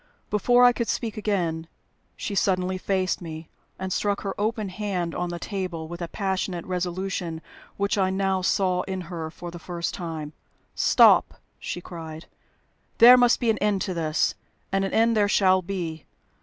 [0.31, 1.67] Before I could speak again,
[2.15, 6.65] she suddenly faced me, and struck her open hand on the table with a passionate
[6.65, 7.39] resolution
[7.77, 10.33] which I now saw in her for the first time.
[10.73, 12.25] "Stop!" she cried.
[12.97, 14.33] "There must be an end to this.
[14.71, 16.07] And an end there shall be.